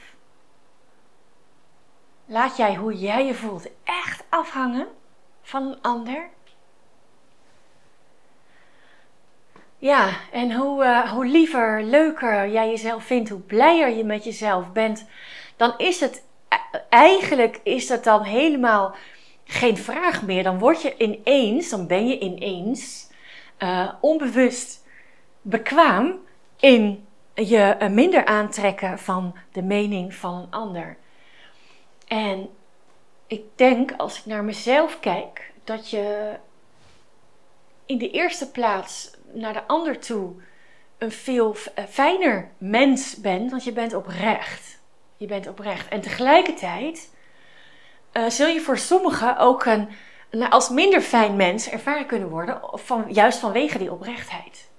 Laat 2.25 2.57
jij 2.57 2.75
hoe 2.75 2.97
jij 2.97 3.25
je 3.25 3.33
voelt 3.33 3.67
echt 3.83 4.23
afhangen 4.29 4.88
van 5.51 5.63
een 5.63 5.81
ander? 5.81 6.29
Ja, 9.77 10.10
en 10.31 10.55
hoe, 10.55 10.84
uh, 10.84 11.12
hoe 11.12 11.25
liever, 11.25 11.84
leuker 11.84 12.50
jij 12.50 12.70
jezelf 12.70 13.03
vindt, 13.03 13.29
hoe 13.29 13.39
blijer 13.39 13.89
je 13.89 14.03
met 14.03 14.24
jezelf 14.24 14.72
bent, 14.72 15.05
dan 15.55 15.74
is 15.77 16.00
het 16.00 16.24
eigenlijk 16.89 17.60
is 17.63 17.88
dat 17.88 18.03
dan 18.03 18.24
helemaal 18.24 18.96
geen 19.46 19.77
vraag 19.77 20.22
meer. 20.22 20.43
Dan 20.43 20.60
word 20.60 20.81
je 20.81 20.98
ineens, 20.98 21.70
dan 21.70 21.88
ben 21.88 22.08
je 22.08 22.20
ineens 22.20 23.10
uh, 23.60 23.93
onbewust 24.01 24.86
bekwaam 25.41 26.20
in 26.60 27.08
je 27.34 27.75
uh, 27.81 27.89
minder 27.89 28.25
aantrekken 28.25 29.00
van 29.00 29.36
de 29.51 29.63
mening 29.63 30.13
van 30.13 30.36
een 30.36 30.51
ander. 30.51 30.98
En 32.08 32.50
ik 33.31 33.43
denk, 33.55 33.93
als 33.97 34.17
ik 34.17 34.25
naar 34.25 34.43
mezelf 34.43 35.00
kijk, 35.00 35.51
dat 35.63 35.89
je 35.89 36.35
in 37.85 37.97
de 37.97 38.09
eerste 38.09 38.51
plaats 38.51 39.11
naar 39.33 39.53
de 39.53 39.67
ander 39.67 40.00
toe 40.00 40.33
een 40.97 41.11
veel 41.11 41.55
eh, 41.75 41.85
fijner 41.85 42.51
mens 42.57 43.15
bent, 43.15 43.51
want 43.51 43.63
je 43.63 43.71
bent 43.71 43.93
oprecht. 43.93 44.79
Je 45.17 45.25
bent 45.25 45.47
oprecht. 45.47 45.88
En 45.88 46.01
tegelijkertijd 46.01 47.13
uh, 48.13 48.29
zul 48.29 48.47
je 48.47 48.61
voor 48.61 48.77
sommigen 48.77 49.38
ook 49.38 49.65
een, 49.65 49.89
als 50.50 50.69
minder 50.69 51.01
fijn 51.01 51.35
mens 51.35 51.69
ervaren 51.69 52.05
kunnen 52.05 52.29
worden, 52.29 52.61
van, 52.73 53.05
juist 53.07 53.39
vanwege 53.39 53.77
die 53.77 53.91
oprechtheid. 53.91 54.69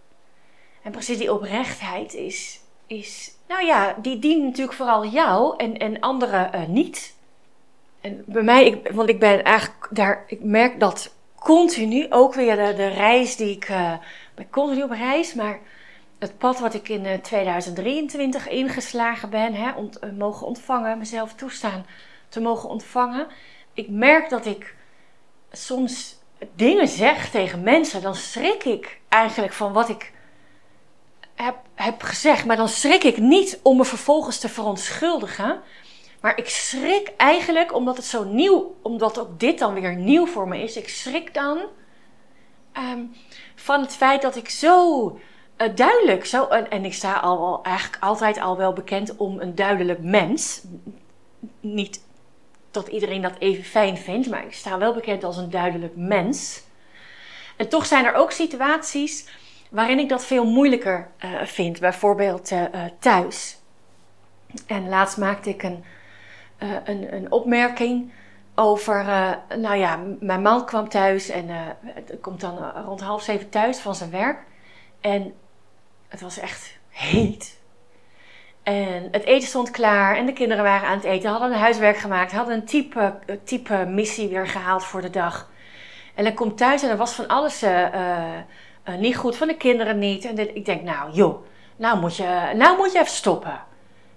En 0.83 0.93
precies 0.93 1.19
die 1.19 1.33
oprechtheid 1.33 2.15
is, 2.15 2.61
is 2.87 3.35
nou 3.49 3.65
ja, 3.65 3.97
die 4.03 4.19
dient 4.19 4.45
natuurlijk 4.45 4.77
vooral 4.77 5.07
jou 5.07 5.57
en, 5.57 5.79
en 5.79 6.01
anderen 6.01 6.51
uh, 6.55 6.67
niet. 6.67 7.21
En 8.03 8.23
bij 8.27 8.43
mij, 8.43 8.67
ik, 8.67 8.91
want 8.93 9.09
ik 9.09 9.19
ben 9.19 9.45
eigenlijk 9.45 9.89
daar, 9.91 10.25
ik 10.27 10.43
merk 10.43 10.81
dat 10.81 11.15
continu 11.35 12.07
ook 12.11 12.35
weer 12.35 12.57
de, 12.57 12.89
reis 12.89 13.37
die 13.37 13.57
ik, 13.57 13.69
uh, 13.69 13.93
ben 14.35 14.51
continu 14.51 14.83
op 14.83 14.91
reis, 14.91 15.35
maar 15.35 15.61
het 16.19 16.39
pad 16.39 16.59
wat 16.59 16.75
ik 16.75 16.89
in 16.89 17.21
2023 17.23 18.49
eh, 18.49 18.57
ingeslagen 18.59 19.31
ben, 19.31 19.55
hè, 19.55 19.73
ont, 19.73 19.99
uh, 20.05 20.11
mogen 20.13 20.47
ontvangen, 20.47 20.99
mezelf 20.99 21.35
toestaan 21.35 21.87
te 22.29 22.41
mogen 22.41 22.69
ontvangen. 22.69 23.27
Ik 23.75 23.89
merk 23.89 24.31
dat 24.31 24.47
ik 24.47 24.75
soms 25.53 26.19
dingen 26.55 26.89
zeg 26.89 27.31
tegen 27.31 27.63
mensen, 27.63 28.03
dan 28.03 28.15
schrik 28.15 28.65
ik 28.65 29.01
eigenlijk 29.09 29.53
van 29.53 29.73
wat 29.73 29.89
ik 29.89 30.13
heb, 31.35 31.57
heb 31.75 32.03
gezegd. 32.03 32.45
Maar 32.45 32.57
dan 32.57 32.69
schrik 32.69 33.05
ik 33.05 33.17
niet 33.17 33.61
om 33.63 33.77
me 33.77 33.85
vervolgens 33.85 34.39
te 34.39 34.49
verontschuldigen. 34.49 35.61
Maar 36.23 36.39
ik 36.39 36.49
schrik 36.49 37.13
eigenlijk, 37.17 37.75
omdat 37.75 37.97
het 37.97 38.07
zo 38.07 38.25
nieuw, 38.25 38.77
omdat 38.83 39.19
ook 39.19 39.41
dit 39.41 39.59
dan 39.59 39.75
weer 39.75 39.97
nieuw 39.97 40.27
voor 40.27 40.49
me 40.49 40.63
is. 40.63 40.77
Ik 40.77 40.89
schrik 40.89 41.35
dan 41.35 41.59
um, 42.79 43.15
van 43.55 43.81
het 43.81 43.97
feit 43.97 44.23
dat 44.23 44.37
ik 44.37 44.49
zo 44.49 45.07
uh, 45.59 45.75
duidelijk, 45.75 46.25
zo, 46.25 46.47
en, 46.47 46.71
en, 46.71 46.85
ik 46.85 46.95
sta 46.95 47.13
al, 47.15 47.61
eigenlijk 47.63 48.03
altijd 48.03 48.41
al 48.41 48.57
wel 48.57 48.73
bekend 48.73 49.17
om 49.17 49.41
een 49.41 49.55
duidelijk 49.55 50.03
mens. 50.03 50.63
Niet 51.61 52.05
dat 52.71 52.89
iedereen 52.89 53.23
dat 53.23 53.39
even 53.39 53.65
fijn 53.65 53.97
vindt, 53.97 54.31
maar 54.31 54.45
ik 54.45 54.55
sta 54.55 54.79
wel 54.79 54.95
bekend 54.95 55.25
als 55.25 55.37
een 55.37 55.51
duidelijk 55.51 55.97
mens. 55.97 56.63
En 57.57 57.69
toch 57.69 57.87
zijn 57.87 58.05
er 58.05 58.15
ook 58.15 58.31
situaties 58.31 59.29
waarin 59.71 59.99
ik 59.99 60.09
dat 60.09 60.25
veel 60.25 60.45
moeilijker 60.45 61.11
uh, 61.25 61.43
vind. 61.43 61.81
Bijvoorbeeld 61.81 62.51
uh, 62.51 62.65
thuis. 62.99 63.59
En 64.67 64.89
laatst 64.89 65.17
maakte 65.17 65.51
ik 65.51 65.63
een, 65.63 65.85
een, 66.85 67.15
een 67.15 67.33
opmerking 67.33 68.13
over, 68.55 69.05
nou 69.59 69.77
ja, 69.77 70.01
mijn 70.21 70.43
man 70.43 70.67
kwam 70.67 70.89
thuis 70.89 71.29
en 71.29 71.47
komt 72.21 72.41
dan 72.41 72.59
rond 72.85 73.01
half 73.01 73.23
zeven 73.23 73.49
thuis 73.49 73.79
van 73.79 73.95
zijn 73.95 74.11
werk. 74.11 74.39
En 75.01 75.35
het 76.09 76.21
was 76.21 76.39
echt 76.39 76.79
heet. 76.89 77.61
En 78.63 79.09
het 79.11 79.25
eten 79.25 79.49
stond 79.49 79.71
klaar 79.71 80.17
en 80.17 80.27
de 80.27 80.33
kinderen 80.33 80.65
waren 80.65 80.89
aan 80.89 80.97
het 80.97 81.05
eten, 81.05 81.31
hadden 81.31 81.53
een 81.53 81.59
huiswerk 81.59 81.97
gemaakt, 81.97 82.33
hadden 82.33 82.55
een 82.55 82.65
type, 82.65 83.19
type 83.45 83.85
missie 83.89 84.29
weer 84.29 84.47
gehaald 84.47 84.85
voor 84.85 85.01
de 85.01 85.11
dag. 85.11 85.51
En 86.15 86.25
dan 86.25 86.35
komt 86.35 86.59
thuis 86.59 86.83
en 86.83 86.91
er 86.91 86.97
was 86.97 87.13
van 87.13 87.29
alles 87.29 87.65
niet 88.99 89.17
goed, 89.17 89.37
van 89.37 89.49
de 89.49 89.57
kinderen 89.57 89.99
niet. 89.99 90.25
En 90.25 90.57
ik 90.57 90.65
denk, 90.65 90.83
nou 90.83 91.13
joh, 91.13 91.45
nou 91.77 92.01
moet 92.01 92.17
je, 92.17 92.53
nou 92.55 92.77
moet 92.77 92.93
je 92.93 92.99
even 92.99 93.11
stoppen. 93.11 93.61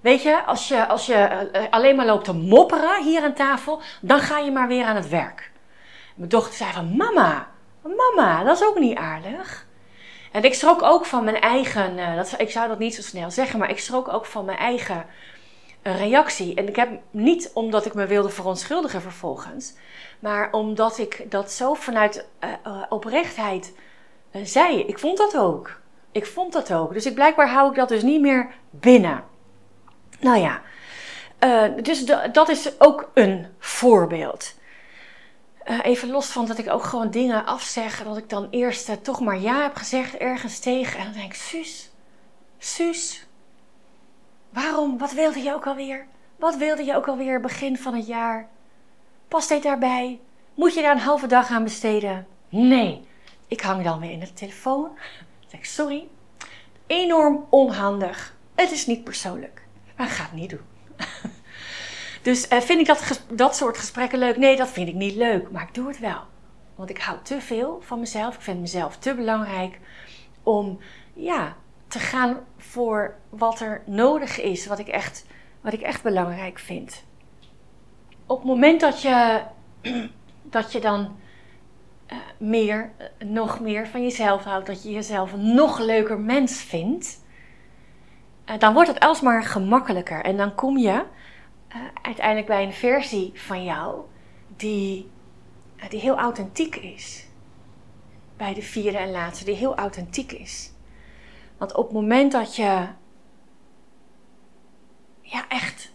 Weet 0.06 0.22
je, 0.22 0.44
als 0.44 0.68
je, 0.68 0.88
als 0.88 1.06
je 1.06 1.48
alleen 1.70 1.96
maar 1.96 2.06
loopt 2.06 2.26
te 2.26 2.34
mopperen 2.34 3.04
hier 3.04 3.24
aan 3.24 3.34
tafel, 3.34 3.82
dan 4.02 4.20
ga 4.20 4.40
je 4.40 4.52
maar 4.52 4.68
weer 4.68 4.86
aan 4.86 4.96
het 4.96 5.10
werk. 5.10 5.52
Mijn 6.16 6.30
dochter 6.30 6.54
zei 6.54 6.72
van, 6.72 6.96
mama, 6.96 7.48
mama, 7.82 8.44
dat 8.44 8.62
is 8.62 8.68
ook 8.68 8.80
niet 8.80 8.98
aardig. 8.98 9.68
En 10.32 10.44
ik 10.44 10.54
schrok 10.54 10.82
ook 10.84 11.06
van 11.06 11.24
mijn 11.24 11.40
eigen, 11.40 11.98
uh, 11.98 12.16
dat, 12.16 12.34
ik 12.38 12.52
zou 12.52 12.68
dat 12.68 12.80
niet 12.80 12.96
zo 12.96 13.02
snel 13.02 13.32
zeggen, 13.32 13.60
maar 13.60 13.70
ik 13.70 13.80
schrok 13.80 14.14
ook 14.14 14.26
van 14.26 14.46
mijn 14.46 14.58
eigen 14.58 15.06
uh, 15.84 15.98
reactie. 15.98 16.56
En 16.56 16.68
ik 16.68 16.76
heb 16.76 16.90
niet 17.12 17.52
omdat 17.54 17.86
ik 17.86 17.94
me 17.94 18.06
wilde 18.06 18.30
verontschuldigen 18.30 19.02
vervolgens, 19.02 19.74
maar 20.20 20.52
omdat 20.52 20.98
ik 20.98 21.26
dat 21.30 21.52
zo 21.52 21.74
vanuit 21.74 22.28
oprechtheid 22.90 23.74
zei. 24.44 24.80
Ik 24.80 25.00
vond 25.00 25.18
dat 25.18 25.38
ook. 25.38 25.80
Ik 26.12 26.26
vond 26.26 26.54
dat 26.54 26.74
ook. 26.74 26.94
Dus 26.94 27.06
ik, 27.06 27.14
blijkbaar 27.14 27.50
hou 27.50 27.70
ik 27.70 27.76
dat 27.76 27.90
dus 27.90 28.04
niet 28.04 28.22
meer 28.22 28.54
binnen. 28.70 29.34
Nou 30.25 30.39
ja, 30.39 30.62
dus 31.82 32.05
dat 32.32 32.50
is 32.50 32.79
ook 32.79 33.12
een 33.13 33.48
voorbeeld. 33.60 34.53
Uh, 35.67 35.79
even 35.84 36.10
los 36.10 36.27
van 36.27 36.46
dat 36.46 36.58
ik 36.58 36.70
ook 36.70 36.84
gewoon 36.84 37.10
dingen 37.10 37.46
afzeg. 37.46 38.03
Dat 38.03 38.17
ik 38.17 38.29
dan 38.29 38.48
eerst 38.50 38.89
uh, 38.89 38.96
toch 38.96 39.20
maar 39.20 39.39
ja 39.39 39.62
heb 39.62 39.75
gezegd 39.75 40.17
ergens 40.17 40.60
tegen. 40.60 41.00
En 41.00 41.05
dan 41.05 41.13
denk 41.13 41.25
ik, 41.25 41.34
Suus, 41.34 41.91
Suus. 42.58 43.25
Waarom? 44.50 44.98
Wat 44.98 45.12
wilde 45.12 45.39
je 45.39 45.53
ook 45.53 45.67
alweer? 45.67 46.05
Wat 46.36 46.55
wilde 46.55 46.84
je 46.84 46.96
ook 46.96 47.08
alweer 47.08 47.39
begin 47.39 47.77
van 47.77 47.96
het 47.96 48.08
jaar? 48.08 48.48
Past 49.27 49.50
dit 49.50 49.63
daarbij? 49.63 50.20
Moet 50.53 50.74
je 50.74 50.82
daar 50.82 50.96
een 50.96 51.00
halve 51.00 51.27
dag 51.27 51.50
aan 51.50 51.63
besteden? 51.63 52.27
Nee. 52.50 53.08
Ik 53.48 53.62
hang 53.62 53.84
dan 53.84 54.00
weer 54.00 54.12
in 54.12 54.20
de 54.20 54.34
telefoon. 54.34 54.89
Zeg 55.48 55.65
sorry. 55.65 56.08
Enorm 56.88 57.46
onhandig. 57.50 58.36
Het 58.55 58.72
is 58.72 58.86
niet 58.86 59.03
persoonlijk. 59.03 59.65
Maar 59.96 60.08
ik 60.08 60.14
ga 60.14 60.24
het 60.24 60.34
niet 60.34 60.50
doen. 60.50 60.62
Dus 62.22 62.52
uh, 62.52 62.60
vind 62.60 62.80
ik 62.80 62.86
dat, 62.86 63.24
dat 63.34 63.56
soort 63.56 63.78
gesprekken 63.78 64.20
leuk? 64.20 64.38
Nee, 64.38 64.56
dat 64.56 64.70
vind 64.70 64.88
ik 64.88 64.96
niet 64.96 65.16
leuk. 65.16 65.52
Maar 65.52 65.62
ik 65.62 65.74
doe 65.74 65.88
het 65.88 66.00
wel. 66.00 66.22
Want 66.75 66.90
ik 66.90 67.02
hou 67.02 67.18
te 67.24 67.42
veel 67.42 67.82
van 67.82 68.00
mezelf. 68.00 68.36
Ik 68.36 68.42
vind 68.42 68.60
mezelf 68.60 68.98
te 68.98 69.16
belangrijk 69.16 69.80
om 70.44 70.80
ja, 71.14 71.56
te 71.88 72.00
gaan 72.00 72.40
voor 72.58 73.16
wat 73.30 73.60
er 73.60 73.82
nodig 73.86 74.42
is. 74.42 74.66
Wat 74.66 74.80
ik 74.80 74.88
echt, 74.88 75.25
wat 75.62 75.74
ik 75.74 75.82
echt 75.82 76.04
belangrijk 76.04 76.60
vind. 76.60 77.04
Op 78.25 78.38
het 78.38 78.48
moment 78.48 78.80
dat 78.80 79.02
je 79.02 79.42
dat 80.44 80.72
je 80.72 80.80
dan 80.80 81.16
uh, 82.12 82.18
meer, 82.38 82.92
uh, 83.00 83.28
nog 83.28 83.60
meer 83.60 83.88
van 83.88 84.02
jezelf 84.02 84.44
houdt, 84.44 84.68
dat 84.68 84.84
je 84.84 84.92
jezelf 84.92 85.34
een 85.34 85.54
nog 85.54 85.80
leuker 85.80 86.20
mens 86.20 86.62
vindt, 86.62 87.24
dan 88.58 88.74
wordt 88.74 88.90
het 88.90 89.00
alsmaar 89.00 89.44
gemakkelijker. 89.44 90.24
En 90.24 90.38
dan 90.38 90.56
kom 90.56 90.78
je 90.78 91.06
uiteindelijk 92.02 92.48
bij 92.48 92.64
een 92.64 92.74
versie 92.74 93.32
van 93.34 93.64
jou 93.64 94.02
die, 94.56 95.10
die 95.90 96.00
heel 96.00 96.18
authentiek 96.18 96.75
is. 96.75 97.25
Bij 98.38 98.54
de 98.54 98.62
vierde 98.62 98.98
en 98.98 99.12
laatste, 99.12 99.46
die 99.46 99.56
heel 99.56 99.75
authentiek 99.75 100.32
is. 100.32 100.72
Want 101.58 101.74
op 101.75 101.84
het 101.84 101.94
moment 101.94 102.32
dat 102.32 102.56
je 102.56 102.88
ja, 105.22 105.48
echt 105.48 105.92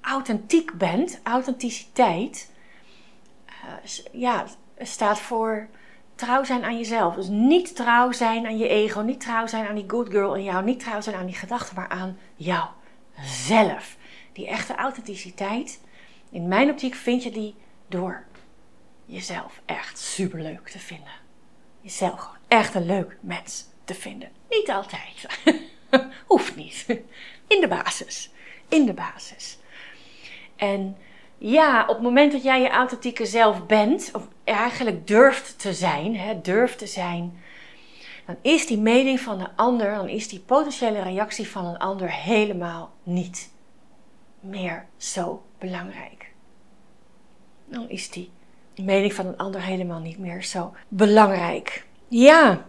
authentiek 0.00 0.72
bent, 0.72 1.20
authenticiteit, 1.22 2.50
ja, 4.12 4.46
staat 4.78 5.18
voor 5.18 5.68
trouw 6.18 6.44
zijn 6.44 6.64
aan 6.64 6.78
jezelf. 6.78 7.14
Dus 7.14 7.28
niet 7.28 7.76
trouw 7.76 8.12
zijn 8.12 8.46
aan 8.46 8.58
je 8.58 8.68
ego, 8.68 9.00
niet 9.00 9.20
trouw 9.20 9.46
zijn 9.46 9.66
aan 9.66 9.74
die 9.74 9.88
good 9.88 10.08
girl 10.08 10.34
in 10.34 10.42
jou, 10.42 10.64
niet 10.64 10.80
trouw 10.80 11.00
zijn 11.00 11.16
aan 11.16 11.26
die 11.26 11.34
gedachten, 11.34 11.74
maar 11.74 11.88
aan 11.88 12.18
jouzelf. 12.36 13.96
Die 14.32 14.48
echte 14.48 14.74
authenticiteit, 14.74 15.80
in 16.30 16.48
mijn 16.48 16.70
optiek 16.70 16.94
vind 16.94 17.22
je 17.22 17.30
die 17.30 17.54
door 17.88 18.24
jezelf 19.04 19.60
echt 19.64 19.98
superleuk 19.98 20.68
te 20.68 20.78
vinden. 20.78 21.12
Jezelf 21.80 22.20
gewoon 22.20 22.38
echt 22.48 22.74
een 22.74 22.86
leuk 22.86 23.16
mens 23.20 23.64
te 23.84 23.94
vinden. 23.94 24.30
Niet 24.48 24.70
altijd. 24.70 25.26
Hoeft 26.26 26.56
niet. 26.56 26.86
In 27.46 27.60
de 27.60 27.68
basis. 27.68 28.30
In 28.68 28.86
de 28.86 28.94
basis. 28.94 29.58
En 30.56 30.96
ja, 31.38 31.82
op 31.82 31.94
het 31.94 32.02
moment 32.02 32.32
dat 32.32 32.42
jij 32.42 32.60
je 32.60 32.68
authentieke 32.68 33.26
zelf 33.26 33.66
bent, 33.66 34.10
of 34.12 34.28
eigenlijk 34.44 35.06
durft 35.06 35.58
te 35.58 35.72
zijn, 35.72 36.16
hè, 36.16 36.40
durft 36.40 36.78
te 36.78 36.86
zijn, 36.86 37.40
dan 38.26 38.36
is 38.42 38.66
die 38.66 38.78
mening 38.78 39.20
van 39.20 39.38
de 39.38 39.48
ander, 39.56 39.94
dan 39.94 40.08
is 40.08 40.28
die 40.28 40.40
potentiële 40.40 41.02
reactie 41.02 41.48
van 41.48 41.64
een 41.64 41.78
ander 41.78 42.12
helemaal 42.12 42.92
niet 43.02 43.50
meer 44.40 44.86
zo 44.96 45.42
belangrijk. 45.58 46.32
Dan 47.64 47.88
is 47.88 48.10
die 48.10 48.30
mening 48.76 49.12
van 49.12 49.26
een 49.26 49.36
ander 49.36 49.62
helemaal 49.62 50.00
niet 50.00 50.18
meer 50.18 50.42
zo 50.44 50.72
belangrijk. 50.88 51.86
Ja, 52.08 52.66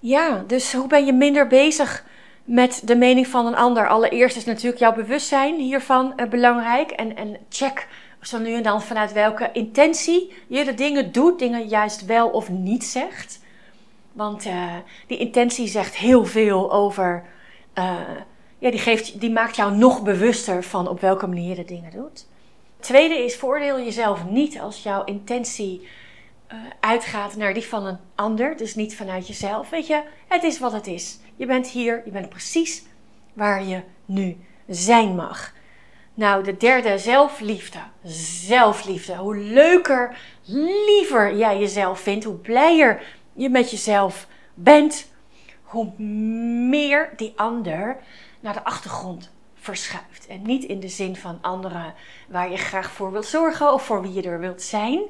ja, 0.00 0.44
dus 0.46 0.72
hoe 0.72 0.86
ben 0.86 1.06
je 1.06 1.12
minder 1.12 1.46
bezig 1.46 2.04
met 2.44 2.82
de 2.84 2.96
mening 2.96 3.26
van 3.26 3.46
een 3.46 3.56
ander. 3.56 3.88
Allereerst 3.88 4.36
is 4.36 4.44
natuurlijk 4.44 4.78
jouw 4.78 4.94
bewustzijn 4.94 5.54
hiervan 5.54 6.12
uh, 6.16 6.28
belangrijk. 6.28 6.90
En, 6.90 7.16
en 7.16 7.36
check 7.48 7.88
zo 8.20 8.38
nu 8.38 8.54
en 8.54 8.62
dan 8.62 8.82
vanuit 8.82 9.12
welke 9.12 9.50
intentie 9.52 10.32
je 10.46 10.64
de 10.64 10.74
dingen 10.74 11.12
doet, 11.12 11.38
dingen 11.38 11.66
juist 11.66 12.04
wel 12.04 12.28
of 12.28 12.48
niet 12.48 12.84
zegt. 12.84 13.40
Want 14.12 14.46
uh, 14.46 14.74
die 15.06 15.18
intentie 15.18 15.68
zegt 15.68 15.96
heel 15.96 16.24
veel 16.24 16.72
over. 16.72 17.24
Uh, 17.78 17.94
ja, 18.58 18.70
die, 18.70 18.80
geeft, 18.80 19.20
die 19.20 19.30
maakt 19.30 19.56
jou 19.56 19.76
nog 19.76 20.02
bewuster 20.02 20.64
van 20.64 20.88
op 20.88 21.00
welke 21.00 21.26
manier 21.26 21.48
je 21.48 21.54
de 21.54 21.64
dingen 21.64 21.90
doet. 21.90 22.26
Tweede 22.80 23.24
is, 23.24 23.36
voordeel 23.36 23.78
jezelf 23.78 24.24
niet 24.24 24.60
als 24.60 24.82
jouw 24.82 25.04
intentie 25.04 25.88
uitgaat 26.80 27.36
naar 27.36 27.54
die 27.54 27.64
van 27.64 27.86
een 27.86 27.98
ander. 28.14 28.56
Dus 28.56 28.74
niet 28.74 28.96
vanuit 28.96 29.26
jezelf. 29.26 29.70
Weet 29.70 29.86
je, 29.86 30.02
het 30.28 30.42
is 30.42 30.58
wat 30.58 30.72
het 30.72 30.86
is. 30.86 31.18
Je 31.36 31.46
bent 31.46 31.68
hier, 31.68 32.02
je 32.04 32.10
bent 32.10 32.28
precies 32.28 32.82
waar 33.32 33.64
je 33.64 33.82
nu 34.04 34.36
zijn 34.66 35.14
mag. 35.14 35.52
Nou, 36.14 36.44
de 36.44 36.56
derde, 36.56 36.98
zelfliefde. 36.98 37.78
Zelfliefde. 38.46 39.16
Hoe 39.16 39.36
leuker, 39.36 40.18
liever 40.86 41.36
jij 41.36 41.58
jezelf 41.58 42.00
vindt, 42.00 42.24
hoe 42.24 42.34
blijer 42.34 43.02
je 43.32 43.48
met 43.48 43.70
jezelf 43.70 44.28
bent, 44.54 45.10
hoe 45.62 45.98
meer 46.68 47.12
die 47.16 47.32
ander 47.36 47.96
naar 48.40 48.52
de 48.52 48.64
achtergrond 48.64 49.32
verschuift. 49.54 50.26
En 50.26 50.42
niet 50.42 50.64
in 50.64 50.80
de 50.80 50.88
zin 50.88 51.16
van 51.16 51.38
anderen 51.40 51.94
waar 52.28 52.50
je 52.50 52.56
graag 52.56 52.90
voor 52.90 53.12
wilt 53.12 53.26
zorgen 53.26 53.72
of 53.72 53.84
voor 53.84 54.02
wie 54.02 54.12
je 54.12 54.22
er 54.22 54.40
wilt 54.40 54.62
zijn. 54.62 55.00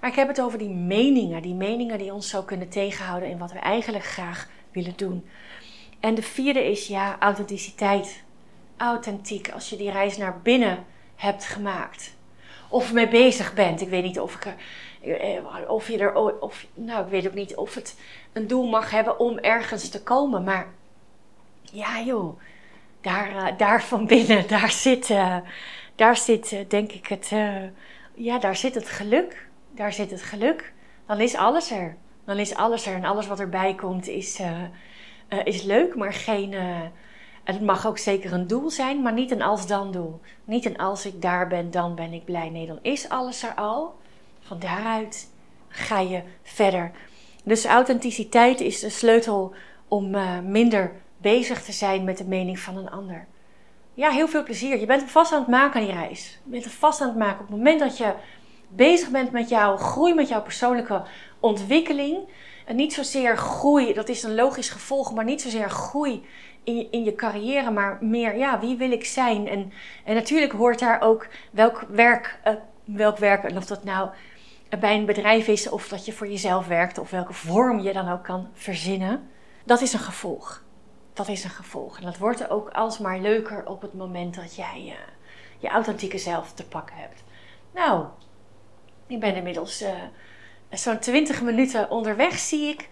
Maar 0.00 0.10
ik 0.10 0.16
heb 0.16 0.28
het 0.28 0.40
over 0.40 0.58
die 0.58 0.68
meningen. 0.68 1.42
Die 1.42 1.54
meningen 1.54 1.98
die 1.98 2.12
ons 2.12 2.28
zo 2.28 2.42
kunnen 2.42 2.68
tegenhouden 2.68 3.28
in 3.28 3.38
wat 3.38 3.52
we 3.52 3.58
eigenlijk 3.58 4.04
graag 4.04 4.48
willen 4.72 4.96
doen. 4.96 5.24
En 6.02 6.14
de 6.14 6.22
vierde 6.22 6.70
is 6.70 6.86
ja, 6.86 7.16
authenticiteit. 7.18 8.22
Authentiek, 8.76 9.50
als 9.50 9.70
je 9.70 9.76
die 9.76 9.90
reis 9.90 10.16
naar 10.16 10.40
binnen 10.40 10.84
hebt 11.16 11.44
gemaakt. 11.44 12.14
Of 12.68 12.92
mee 12.92 13.08
bezig 13.08 13.54
bent. 13.54 13.80
Ik 13.80 13.88
weet 13.88 14.02
niet 14.02 14.20
of, 14.20 14.34
ik, 14.34 14.54
eh, 15.00 15.70
of 15.70 15.88
je 15.88 15.98
er. 15.98 16.14
Of, 16.40 16.66
nou, 16.74 17.04
ik 17.04 17.10
weet 17.10 17.26
ook 17.26 17.34
niet 17.34 17.56
of 17.56 17.74
het 17.74 17.96
een 18.32 18.46
doel 18.46 18.68
mag 18.68 18.90
hebben 18.90 19.18
om 19.18 19.38
ergens 19.38 19.88
te 19.88 20.02
komen. 20.02 20.44
Maar 20.44 20.66
ja, 21.62 22.00
joh. 22.00 22.40
Daar, 23.00 23.30
uh, 23.34 23.58
daar 23.58 23.82
van 23.82 24.06
binnen, 24.06 24.48
daar 24.58 24.70
zit, 24.70 25.08
uh, 25.08 25.36
daar 25.94 26.16
zit 26.16 26.64
denk 26.68 26.92
ik 26.92 27.06
het. 27.06 27.28
ja, 28.14 28.38
daar 28.38 28.56
zit 28.56 28.74
het 28.74 28.88
geluk. 28.88 29.48
Daar 29.70 29.92
zit 29.92 30.10
het 30.10 30.22
geluk. 30.22 30.72
Dan 31.06 31.20
is 31.20 31.34
alles 31.34 31.70
er. 31.70 31.96
Dan 32.24 32.38
is 32.38 32.54
alles 32.54 32.86
er. 32.86 32.94
En 32.94 33.04
alles 33.04 33.26
wat 33.26 33.40
erbij 33.40 33.74
komt 33.74 34.08
is 34.08 34.40
uh, 35.32 35.38
is 35.44 35.62
leuk, 35.62 35.96
maar 35.96 36.12
geen. 36.12 36.52
Uh, 36.52 36.80
het 37.44 37.60
mag 37.60 37.86
ook 37.86 37.98
zeker 37.98 38.32
een 38.32 38.46
doel 38.46 38.70
zijn, 38.70 39.02
maar 39.02 39.12
niet 39.12 39.30
een 39.30 39.42
als-dan 39.42 39.92
doel. 39.92 40.20
Niet 40.44 40.64
een 40.64 40.78
als 40.78 41.06
ik 41.06 41.22
daar 41.22 41.48
ben, 41.48 41.70
dan 41.70 41.94
ben 41.94 42.12
ik 42.12 42.24
blij. 42.24 42.50
Nee, 42.50 42.66
dan 42.66 42.78
is 42.82 43.08
alles 43.08 43.42
er 43.42 43.54
al. 43.54 43.94
Van 44.40 44.58
daaruit 44.58 45.28
ga 45.68 46.00
je 46.00 46.22
verder. 46.42 46.90
Dus 47.44 47.64
authenticiteit 47.64 48.60
is 48.60 48.80
de 48.80 48.88
sleutel 48.88 49.54
om 49.88 50.14
uh, 50.14 50.38
minder 50.38 50.92
bezig 51.16 51.62
te 51.62 51.72
zijn 51.72 52.04
met 52.04 52.18
de 52.18 52.24
mening 52.24 52.58
van 52.58 52.76
een 52.76 52.90
ander. 52.90 53.26
Ja, 53.94 54.10
heel 54.10 54.28
veel 54.28 54.42
plezier. 54.42 54.80
Je 54.80 54.86
bent 54.86 55.10
vast 55.10 55.32
aan 55.32 55.38
het 55.38 55.48
maken 55.48 55.80
aan 55.80 55.86
die 55.86 55.96
reis. 55.96 56.38
Je 56.44 56.50
bent 56.50 56.66
vast 56.66 57.00
aan 57.00 57.08
het 57.08 57.16
maken. 57.16 57.40
Op 57.40 57.46
het 57.46 57.56
moment 57.56 57.80
dat 57.80 57.96
je 57.96 58.14
bezig 58.68 59.08
bent 59.08 59.30
met 59.30 59.48
jouw 59.48 59.76
groei, 59.76 60.14
met 60.14 60.28
jouw 60.28 60.42
persoonlijke 60.42 61.02
ontwikkeling, 61.40 62.18
en 62.64 62.76
niet 62.76 62.92
zozeer 62.92 63.36
groei, 63.36 63.92
dat 63.92 64.08
is 64.08 64.22
een 64.22 64.34
logisch 64.34 64.68
gevolg, 64.68 65.14
maar 65.14 65.24
niet 65.24 65.42
zozeer 65.42 65.70
groei 65.70 66.24
in 66.64 66.76
je, 66.76 66.88
in 66.90 67.04
je 67.04 67.14
carrière, 67.14 67.70
maar 67.70 67.98
meer, 68.00 68.36
ja, 68.36 68.60
wie 68.60 68.76
wil 68.76 68.90
ik 68.90 69.04
zijn? 69.04 69.48
En, 69.48 69.72
en 70.04 70.14
natuurlijk 70.14 70.52
hoort 70.52 70.78
daar 70.78 71.00
ook 71.00 71.28
welk 71.50 71.84
werk, 71.88 72.38
uh, 72.46 72.52
welk 72.84 73.18
werk, 73.18 73.56
of 73.56 73.66
dat 73.66 73.84
nou 73.84 74.10
bij 74.80 74.96
een 74.96 75.06
bedrijf 75.06 75.48
is, 75.48 75.68
of 75.68 75.88
dat 75.88 76.04
je 76.04 76.12
voor 76.12 76.28
jezelf 76.28 76.66
werkt, 76.66 76.98
of 76.98 77.10
welke 77.10 77.32
vorm 77.32 77.80
je 77.80 77.92
dan 77.92 78.08
ook 78.08 78.24
kan 78.24 78.48
verzinnen. 78.52 79.30
Dat 79.64 79.80
is 79.80 79.92
een 79.92 79.98
gevolg. 79.98 80.64
Dat 81.12 81.28
is 81.28 81.44
een 81.44 81.50
gevolg. 81.50 81.98
En 81.98 82.04
dat 82.04 82.18
wordt 82.18 82.50
ook 82.50 82.70
alsmaar 82.70 83.18
leuker 83.18 83.66
op 83.66 83.82
het 83.82 83.94
moment 83.94 84.34
dat 84.34 84.54
jij 84.56 84.82
uh, 84.86 84.92
je 85.58 85.68
authentieke 85.68 86.18
zelf 86.18 86.52
te 86.52 86.64
pakken 86.64 86.96
hebt. 86.96 87.24
Nou, 87.74 88.06
ik 89.06 89.20
ben 89.20 89.34
inmiddels. 89.34 89.84
Zo'n 90.72 90.98
20 90.98 91.42
minuten 91.42 91.90
onderweg, 91.90 92.38
zie 92.38 92.68
ik. 92.68 92.88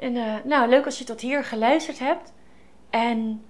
En 0.00 0.14
uh, 0.14 0.34
nou, 0.44 0.68
leuk 0.68 0.84
als 0.84 0.98
je 0.98 1.04
tot 1.04 1.20
hier 1.20 1.44
geluisterd 1.44 1.98
hebt. 1.98 2.32
En 2.90 3.44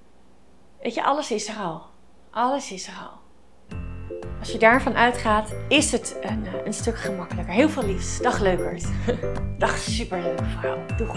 weet 0.82 0.94
je, 0.94 1.04
alles 1.04 1.30
is 1.30 1.48
er 1.48 1.56
al. 1.56 1.82
Alles 2.30 2.72
is 2.72 2.86
er 2.86 2.94
al. 3.02 3.22
Als 4.38 4.52
je 4.52 4.58
daarvan 4.58 4.96
uitgaat, 4.96 5.54
is 5.68 5.92
het 5.92 6.16
een, 6.20 6.46
eh, 6.46 6.64
een 6.64 6.72
stuk 6.72 6.96
gemakkelijker. 6.96 7.54
Heel 7.54 7.68
veel 7.68 7.84
liefs. 7.84 8.20
Dag 8.20 8.40
leukert. 8.40 8.84
Dag 9.58 9.76
superleuke 9.76 10.44
vrouw. 10.44 10.78
Doeg. 10.96 11.16